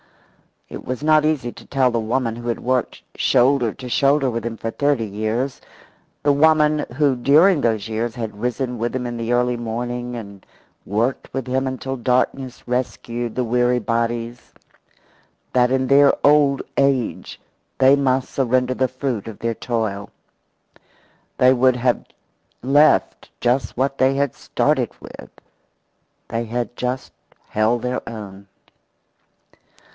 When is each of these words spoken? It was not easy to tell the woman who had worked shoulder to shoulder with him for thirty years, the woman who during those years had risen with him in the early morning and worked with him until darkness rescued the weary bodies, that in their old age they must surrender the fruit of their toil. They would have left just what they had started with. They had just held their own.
It 0.67 0.83
was 0.85 1.03
not 1.03 1.25
easy 1.25 1.51
to 1.51 1.65
tell 1.65 1.91
the 1.91 1.99
woman 1.99 2.35
who 2.37 2.47
had 2.47 2.61
worked 2.61 3.03
shoulder 3.15 3.71
to 3.73 3.89
shoulder 3.89 4.31
with 4.31 4.43
him 4.43 4.57
for 4.57 4.71
thirty 4.71 5.05
years, 5.05 5.59
the 6.23 6.31
woman 6.33 6.85
who 6.95 7.15
during 7.17 7.59
those 7.61 7.87
years 7.89 8.15
had 8.15 8.39
risen 8.41 8.79
with 8.79 8.95
him 8.95 9.05
in 9.05 9.17
the 9.17 9.31
early 9.33 9.57
morning 9.57 10.15
and 10.15 10.43
worked 10.87 11.31
with 11.33 11.45
him 11.45 11.67
until 11.67 11.97
darkness 11.97 12.67
rescued 12.67 13.35
the 13.35 13.43
weary 13.43 13.77
bodies, 13.77 14.53
that 15.53 15.69
in 15.71 15.85
their 15.85 16.13
old 16.25 16.63
age 16.77 17.39
they 17.77 17.95
must 17.95 18.31
surrender 18.31 18.73
the 18.73 18.87
fruit 18.87 19.27
of 19.27 19.37
their 19.39 19.53
toil. 19.53 20.09
They 21.37 21.53
would 21.53 21.75
have 21.75 22.05
left 22.63 23.29
just 23.41 23.75
what 23.77 23.97
they 23.99 24.15
had 24.15 24.33
started 24.33 24.89
with. 25.01 25.29
They 26.29 26.45
had 26.45 26.75
just 26.77 27.11
held 27.49 27.83
their 27.83 28.01
own. 28.09 28.47